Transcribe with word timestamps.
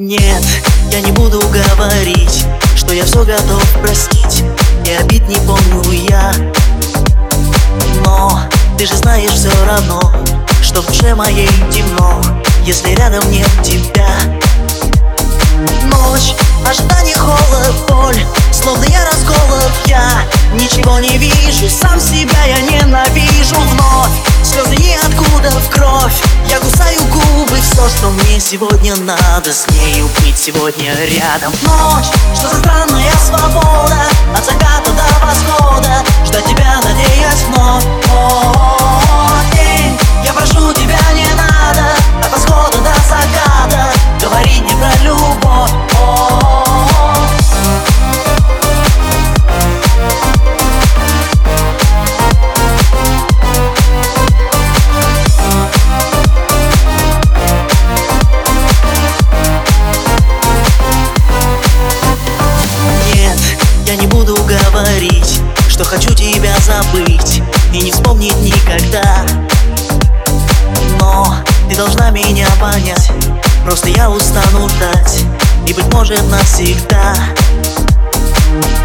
Нет, 0.00 0.44
я 0.92 1.00
не 1.00 1.10
буду 1.10 1.40
говорить, 1.40 2.44
что 2.76 2.94
я 2.94 3.04
все 3.04 3.24
готов 3.24 3.60
простить. 3.82 4.44
И 4.86 4.92
обид 4.92 5.26
не 5.26 5.34
помню 5.38 5.82
я. 6.08 6.32
Но 8.04 8.40
ты 8.78 8.86
же 8.86 8.94
знаешь 8.94 9.32
все 9.32 9.50
равно, 9.66 10.00
что 10.62 10.82
в 10.82 10.86
душе 10.86 11.16
моей 11.16 11.48
темно 11.72 12.22
Если 12.62 12.94
рядом 12.94 13.28
нет 13.28 13.50
тебя. 13.64 14.08
Ночь, 15.86 16.36
ожидание, 16.64 17.16
холод, 17.16 17.74
боль 17.88 18.24
Словно 18.52 18.84
я 18.84 19.04
расколот, 19.04 19.72
я 19.86 20.22
ничего 20.54 21.00
не 21.00 21.18
вижу 21.18 21.68
Сам 21.68 21.98
себя 21.98 22.37
сегодня 28.48 28.96
надо 28.96 29.52
С 29.52 29.66
нею 29.68 30.08
быть 30.22 30.38
сегодня 30.38 30.94
рядом. 30.94 31.52
Ночь, 31.62 32.06
что 32.34 32.48
за 32.48 32.56
странная 32.56 33.12
свобода 33.16 33.98
От 34.34 34.44
заката 34.44 34.90
до 34.90 35.26
восхода 35.26 35.87
тебя 66.48 66.58
забыть 66.60 67.42
И 67.72 67.82
не 67.82 67.92
вспомнить 67.92 68.36
никогда. 68.36 69.24
Но 71.00 71.34
ты 71.68 71.76
должна 71.76 72.10
меня 72.10 72.46
понять 72.60 73.10
Просто 73.64 73.88
я 73.88 74.10
устану 74.10 74.68
ждать 74.68 75.24
И 75.66 75.72
быть 75.72 75.92
может 75.92 76.22
навсегда. 76.30 77.14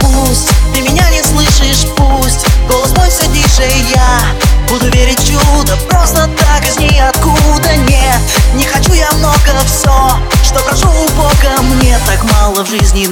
Пусть 0.00 0.50
ты 0.74 0.80
меня 0.80 1.08
не 1.10 1.22
слышишь, 1.22 1.86
пусть 1.96 2.46
Голос 2.68 2.90
мой 2.96 3.10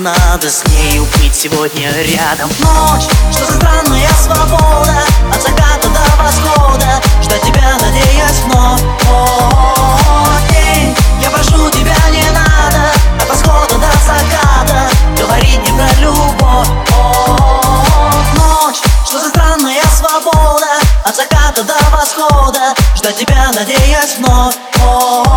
надо 0.01 0.49
с 0.49 0.65
нею 0.67 1.07
быть 1.19 1.35
сегодня 1.35 1.93
рядом. 1.93 2.49
Ночь, 2.59 3.05
что 3.31 3.45
за 3.45 3.53
странная 3.53 4.09
свобода 4.19 5.03
От 5.33 5.43
заката 5.43 5.89
до 5.89 6.23
восхода. 6.23 7.03
Ждать 7.23 7.43
тебя, 7.43 7.77
надеясь 7.81 8.41
вновь? 8.47 8.81
О, 9.11 10.25
день, 10.51 10.97
я 11.21 11.31
прошу 11.31 11.69
тебя, 11.71 11.97
не 12.11 12.25
надо 12.31 12.91
От 13.21 13.29
восхода 13.29 13.75
до 13.75 13.91
заката. 14.07 14.89
Говорить 15.19 15.61
не 15.63 15.73
про 15.77 15.89
любовь. 16.01 16.69
О, 16.97 18.15
ночь, 18.37 18.81
что 19.05 19.19
за 19.21 19.29
странная 19.29 19.85
свобода 19.95 20.67
От 21.05 21.15
заката 21.15 21.63
до 21.63 21.75
восхода. 21.93 22.75
Ждать 22.97 23.19
тебя, 23.19 23.51
надеясь 23.53 24.17
вновь? 24.19 24.57
О, 24.83 25.30